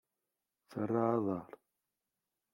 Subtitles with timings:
[0.71, 1.49] Terra aḍar.